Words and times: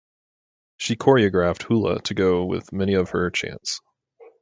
She 0.77 0.95
choreographed 0.95 1.61
hula 1.61 2.01
to 2.05 2.15
go 2.15 2.45
with 2.45 2.73
many 2.73 2.95
of 2.95 3.11
her 3.11 3.29
chants. 3.29 3.81